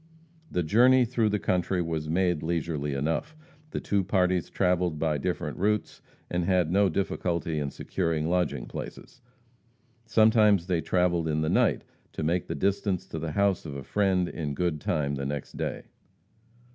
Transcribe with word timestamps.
The 0.49 0.63
journey 0.63 1.05
through 1.05 1.29
the 1.29 1.37
country 1.37 1.79
was 1.79 2.09
made 2.09 2.41
leisurely 2.41 2.95
enough. 2.95 3.35
The 3.69 3.79
two 3.79 4.03
parties 4.03 4.49
travelled 4.49 4.97
by 4.97 5.19
different 5.19 5.57
routes, 5.59 6.01
and 6.27 6.43
had 6.43 6.71
no 6.71 6.89
difficulty 6.89 7.59
in 7.59 7.69
securing 7.69 8.27
lodging 8.27 8.65
places. 8.65 9.21
Sometimes 10.07 10.65
they 10.65 10.81
travelled 10.81 11.27
in 11.27 11.41
the 11.41 11.49
night 11.49 11.83
to 12.13 12.23
make 12.23 12.47
the 12.47 12.55
distance 12.55 13.05
to 13.09 13.19
the 13.19 13.33
house 13.33 13.63
of 13.63 13.75
a 13.75 13.83
friend 13.83 14.27
in 14.27 14.55
good 14.55 14.81
time 14.81 15.13
the 15.13 15.25
next 15.27 15.51
day. 15.55 15.83